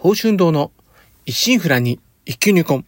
[0.00, 0.70] 宝春堂の
[1.26, 2.84] 一心不乱に一級入魂。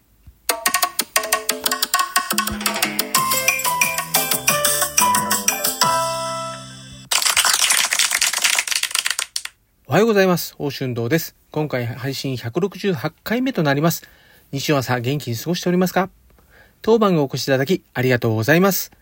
[9.88, 10.52] おはようございます。
[10.52, 11.34] 宝春堂です。
[11.50, 14.08] 今回配信168回目となります。
[14.52, 16.10] 西尾朝元気に過ごしておりますか？
[16.80, 18.92] 当番をお越しいただきありがとうございます。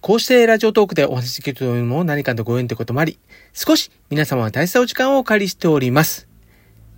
[0.00, 3.18] こうしてラジオトークでお話しできるというのも何かとご縁ということもあり、
[3.52, 6.27] 少し皆様は大切なお時間をお借りしております。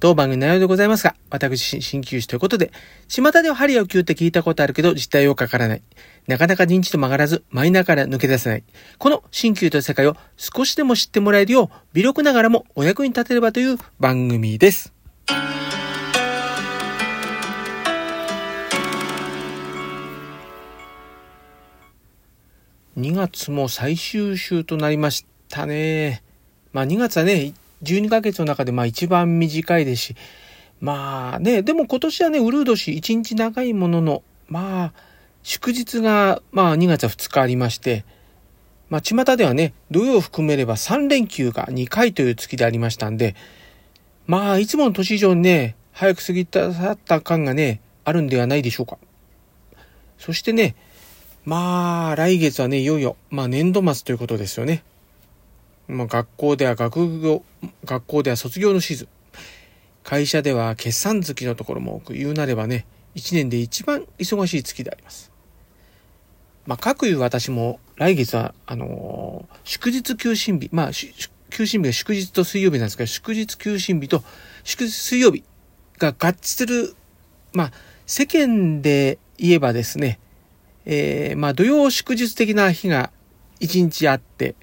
[0.01, 2.73] 当番組内容でございますが、私、鍼灸師ということで、
[3.09, 5.83] 巷では針を灸って聞いたことあるけど実態をかからない。
[6.27, 8.65] なかなか認知と曲がらず、マイナーから抜け出せない。
[8.99, 14.95] この鍼灸という世界を少しでも知ってもらえるよう、微力ながらもお役に立てればという番組です。
[22.99, 26.23] 2月も最終週となりましたね。
[26.73, 30.17] まあ2月はね、12ヶ月の中でまあ一番短いですし、
[30.81, 34.93] まあね、でも今年はね、ウルー年1日長いものの、まあ、
[35.43, 38.05] 祝日がまあ2月2日ありまして、
[38.89, 43.37] まあ巷ではね、土曜を含めれば3連休が2回という月でありましたんで、
[44.27, 48.99] まあいつもの年以上にね、早く過ぎた去った感がね、あるんではないでしょうか。
[50.19, 50.75] そしてね、
[51.45, 54.83] まあ、来月はね、いよいよ、まあ年度末ということですよね。
[55.91, 57.43] まあ学校では学業、
[57.85, 59.09] 学校では卒業のシーズン。
[60.03, 65.31] 会社では決算月のところも多く、言うなればね、一年で一番忙しい月であります。
[66.67, 70.91] まあ、各いう私も来月は、あのー祝日休診日、まあ、
[71.51, 74.23] 休診日が祝日と水曜日なんですけど、祝日休診日と
[74.65, 75.45] 祝日水曜日
[75.99, 76.95] が合致する、
[77.53, 77.73] まあ、
[78.07, 80.19] 世間で言えばですね、
[80.87, 83.11] えー、まあ土曜祝日的な日が
[83.61, 84.55] 一日あって、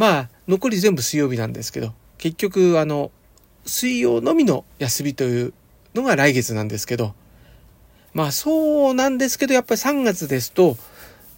[0.00, 3.10] まあ残り全部水曜日なんですけど、結局あの、
[3.66, 5.52] 水曜のみの休みという
[5.94, 7.12] のが来月なんですけど、
[8.14, 10.78] まあそうなんですけど、やっぱり3月ですと、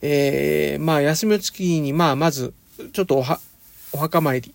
[0.00, 2.54] えー、まあ休みの月に、まあまず、
[2.92, 3.40] ちょっとおは、
[3.92, 4.54] お墓参り、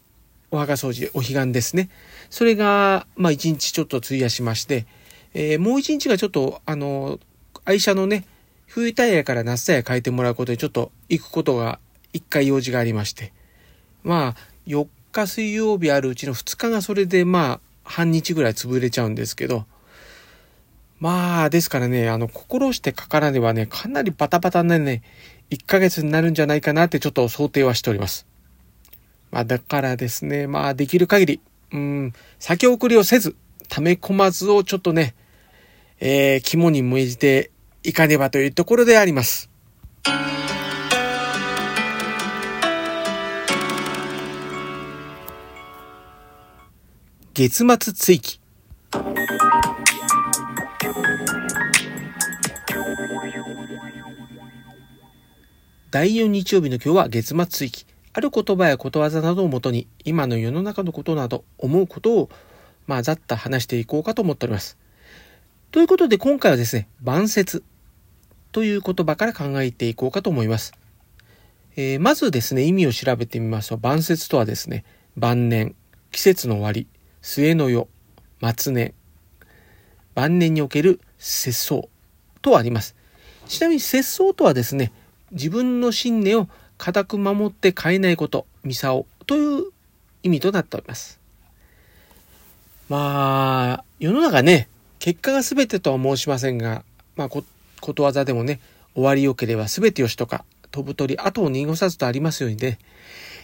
[0.51, 1.89] お墓掃除、お彼岸ですね。
[2.29, 4.85] それが、まあ一日ちょっと費やしまして、
[5.33, 7.19] えー、もう一日がちょっと、あの、
[7.65, 8.23] 愛車のね、
[8.67, 11.79] 冬タイヤから夏タイヤ変えてもらうことでちょっと行くことが
[12.13, 13.33] 一回用事がありまして。
[14.07, 14.35] まあ、
[14.67, 19.65] 4日水曜日あるうちの2日がそれでまあ、半日ぐらい潰れちゃうんですけど。
[20.99, 25.03] まあ、ですからね、あの、心してかからねばね、かなりバタバタなね、
[25.51, 28.25] 1ヶ月になるんじゃないかなってちょっと想定はしております。
[29.29, 31.41] まあ、だからですね、まあ、できる限り、
[31.73, 33.35] うん、先送りをせず、
[33.67, 35.15] 溜め込まずをちょっとね、
[35.99, 37.51] えー、肝に銘じて
[37.83, 39.49] いかねばというところであります。
[47.37, 48.39] 月末追記。
[55.91, 57.85] 第4日曜日の今日は月末追記。
[58.13, 62.29] ある言葉やことわざなどをもとに、今の世の中のことなど思うことを、
[62.87, 64.79] まあ、ざっと話していこうかと思っております。
[65.69, 67.63] ということで今回はですね、晩節
[68.51, 70.73] という言葉から考えていこうかと思います。
[71.75, 75.75] えーまずですね、意味を調べてみますと、晩節とはですね、晩年、
[76.11, 76.87] 季節の終わり、
[77.21, 77.87] 末の世、
[78.57, 78.93] 末年、
[80.15, 81.89] 晩年における節操
[82.41, 82.95] とあります。
[83.47, 84.91] ちなみに節操とはですね、
[85.31, 89.65] 自分の信念を固く守って変えないこと、ミサオという
[90.23, 91.19] 意味となっております。
[92.89, 94.69] まあ、世の中ね、
[94.99, 96.83] 結果が全てとは申しませんが、
[97.15, 97.43] まあ、こ
[97.81, 98.59] ことわざでもね、
[98.93, 102.79] 終わりよければ全てよしとか、飛ぶ鳥後を濁さずとありますようにね、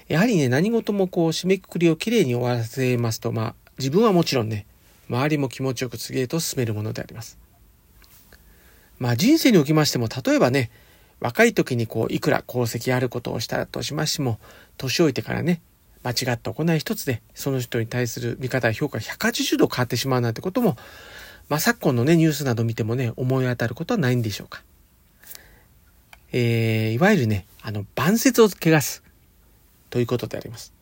[0.07, 4.65] やはりね、何事もこう、締めくくりをきれいに終わらせますと、まあ、自分はもちろんね、
[5.09, 7.37] 周りも気持ちよく次へと進めるものであります。
[8.99, 10.71] まあ、人生におきましても、例えばね、
[11.19, 14.39] 若い時にこう、いくら功績あることをしたとしましても、
[14.77, 15.61] 年老いてからね、
[16.03, 20.77] 間違った行い一つで、その人に対する見方や評価が180度変わってしまうなんてことも、
[21.49, 24.63] まあ、昨今のね、ニュースなど見てもね、思い当たることはないんでしょうか。
[26.31, 29.03] えー、いわゆるね、あの、晩節を汚す、
[29.89, 30.73] ということであります。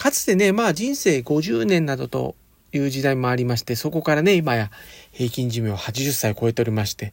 [0.00, 2.34] かつてね、まあ人生50年などと
[2.72, 4.70] いう時代もありまして、そこからね、今や
[5.12, 7.12] 平均寿命80歳超えておりまして、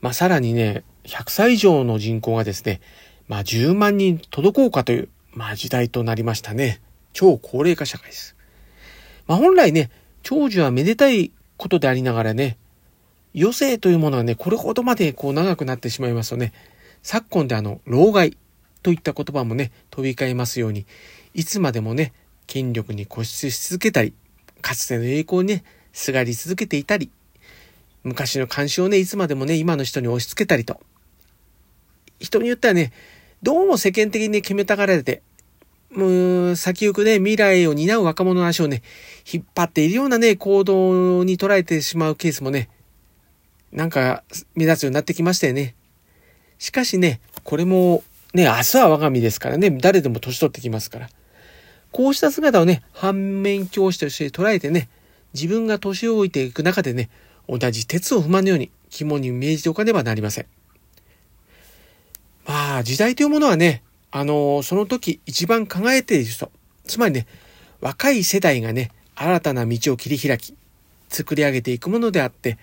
[0.00, 2.80] まあさらにね、100歳以上の人口がですね、
[3.26, 6.80] まあ10万人届こうかという、まあ時代となりましたね。
[7.14, 8.36] 超高齢化社会です。
[9.26, 9.90] まあ本来ね、
[10.22, 12.58] 長寿はめでたいことでありながらね、
[13.34, 16.52] 余生というものはね、これほどまでこう長くなってしまいますとね、
[17.02, 18.36] 昨今であの、老害
[18.82, 20.86] といった言葉もね、飛び交いますように、
[21.34, 22.12] いつまでもね、
[22.46, 24.14] 権力に固執し続けたり、
[24.60, 27.10] かつての栄光にね、すがり続けていたり、
[28.02, 30.80] 昔の慣習をね、いつまでもね、今の人に押し付けたりと。
[32.18, 32.92] 人によってはね、
[33.42, 35.22] どうも世間的にね、決めたがられて、
[35.90, 38.82] もう、先行くね、未来を担う若者の足をね、
[39.30, 42.68] 引っ張っているようなね、行動に捉えてしまうケースもね、
[43.72, 44.22] なんか、
[44.54, 45.74] 目立つようになってきましたよね。
[46.58, 48.04] しかしね、これも、
[48.34, 51.08] ね、明日は我が身ですからね、誰でも年取ってきますから。
[51.90, 54.88] こうした姿をね、反面教師として捉えてね、
[55.34, 57.10] 自分が年老いていく中でね、
[57.48, 60.46] 同じ鉄を踏まぬように肝に銘じておかねばなりません。
[62.46, 63.82] まあ、時代というものはね、
[64.12, 66.50] あの、その時一番考えている人、
[66.84, 67.26] つまりね、
[67.80, 70.54] 若い世代がね、新たな道を切り開き、
[71.08, 72.58] 作り上げていくものであって、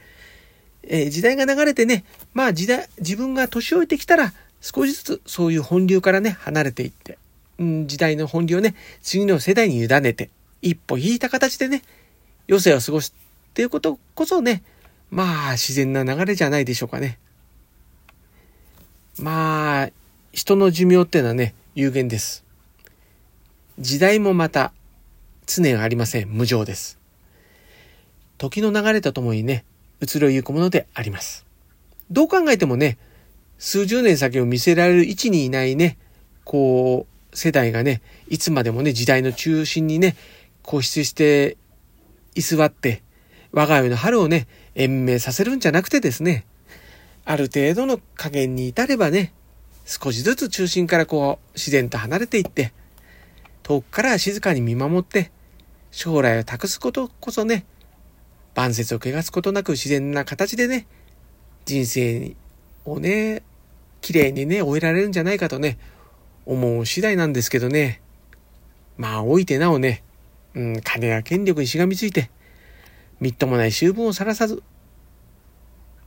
[0.83, 7.17] えー、時代が流れてね、まあ時代、自分が年老いてきたら、少しずつそういう本流からね、離れていって、
[7.59, 10.29] うん、時代の本流をね、次の世代に委ねて、
[10.61, 11.83] 一歩引いた形でね、
[12.49, 13.13] 余生を過ごす
[13.49, 14.63] っていうことこそね、
[15.09, 17.19] まあ自然な流れじゃないでしょうかね。
[19.19, 19.89] まあ、
[20.31, 22.43] 人の寿命っていうのはね、有限です。
[23.79, 24.73] 時代もまた
[25.47, 26.29] 常ありません。
[26.29, 26.99] 無常です。
[28.37, 29.65] 時の流れとともにね、
[30.01, 31.45] 移ろいゆくものであります。
[32.11, 32.99] どう考えてもね、
[33.57, 35.97] 数十年先を見せられる位置にいないね、
[36.43, 40.15] こう、世代がね、いつまでもね、時代の中心にね、
[40.63, 41.57] 固執して
[42.35, 43.03] 居座って、
[43.51, 46.45] 我が家の春をね、延命させるんじゃなくてですね、
[47.25, 49.33] ある程度の加減に至ればね、
[49.85, 52.73] 少しずつ中心からこう自然と離れていって、
[53.63, 55.31] 遠くから静かに見守って、
[55.91, 57.65] 将来を託すことこそね、
[58.53, 60.87] 万節を汚すことなく自然な形でね、
[61.65, 62.35] 人生に
[62.87, 63.43] をね、
[64.01, 65.77] 綺麗にね、終えられるんじゃないかとね、
[66.45, 68.01] 思う次第なんですけどね。
[68.97, 70.03] まあ、老いてなおね、
[70.55, 72.31] うん、金や権力にしがみついて、
[73.19, 74.63] みっともない修文をさらさず、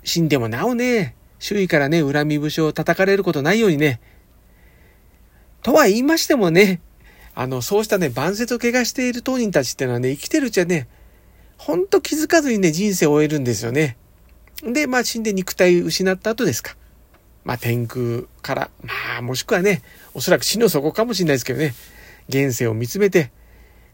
[0.03, 4.01] 死んでもなおね、周囲からね、恨み節を叩かれることないようにね。
[5.63, 6.81] とは言いましてもね、
[7.35, 10.89] あの、そうしたね、万節を怪我している当人たちってのはね、生きてるうちはね、
[11.59, 13.99] ほんと気づかずにね、人生を終えるんですよね。
[14.63, 16.77] で、まあ死んで肉体失った後ですか。
[17.45, 19.83] まあ天空から、まあもしくはね、
[20.15, 21.75] おそらく死の底かもしれないですけどね、
[22.29, 23.31] 現世を見つめて、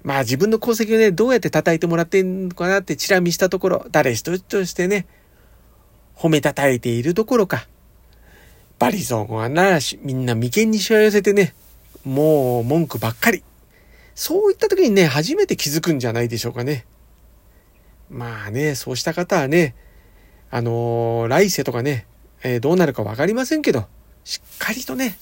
[0.03, 5.07] まあ自分の功績をね、どうやって叩いてもらってんのかなってチラ見したところ、誰一人としてね、
[6.17, 7.67] 褒めたたえているどころか、
[8.79, 11.55] バリゾンはなし、みんな眉間にしわ寄せてね、
[12.05, 13.43] もう文句ばっかり。
[14.15, 16.87] そういった時にね、初めて気づくんじゃないでしょうかね。
[18.09, 19.75] まあね、そうした方はね、
[20.51, 22.07] あのー、来世とかね、
[22.43, 23.87] えー、どうなるかわかりませんけど、
[24.25, 25.19] しっかりとね、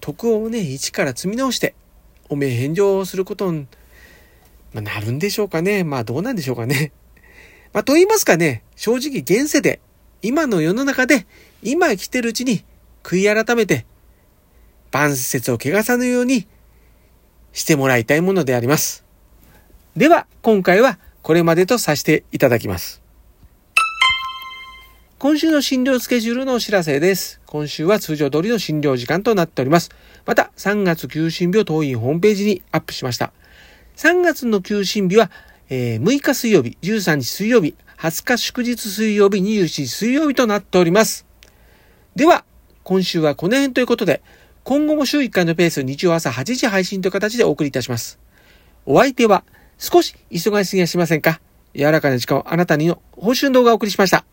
[0.00, 1.74] 徳をね、一から積み直して、
[2.28, 3.66] おめえ返上することに、
[4.72, 5.84] まあ、なるんでしょうかね。
[5.84, 6.92] まあどうなんでしょうかね。
[7.72, 9.80] まあと言いますかね、正直現世で
[10.22, 11.26] 今の世の中で、
[11.62, 12.64] 今生きてるうちに、
[13.02, 13.86] 悔い改めて、
[14.90, 16.46] 万節を汚さぬように
[17.52, 19.04] してもらいたいものであります。
[19.96, 23.03] では、今回はこれまでとさせていただきます。
[25.24, 27.40] 今週の診療スケジュールのお知らせです。
[27.46, 29.88] 今週は通常通りの診療時間となっております。
[30.26, 33.32] また、3月休診日を当院ホームページにアップしました。
[33.96, 35.30] 3月の休診日は、
[35.70, 41.24] えー、6日水曜日、13日水曜日、20日祝日水曜日、27日水曜日となっております。
[42.14, 42.44] では、
[42.82, 44.20] 今週はこの辺ということで、
[44.62, 48.18] 今後も週1回のペース日曜朝8時配信という形でお送りいたします。
[48.84, 49.42] お相手は
[49.78, 51.40] 少し忙しすぎはしませんか？
[51.74, 54.26] 柔らかな時間をあなたにの報酬動画をお送りしました。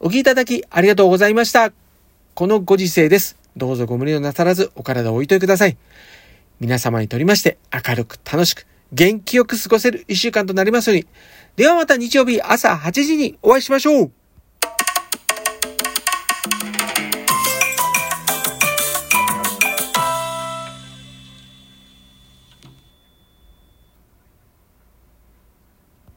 [0.00, 1.72] お聞きいただきありがとうございました。
[2.34, 3.36] このご時世です。
[3.56, 5.76] どうぞご無理をなさらずお体を置いといてください。
[6.60, 11.06] 皆様にとりまして明るく楽しく元気よく過ごせる一週間となりますように。
[11.56, 14.12] ではまた日曜日朝8時にお会いしましょう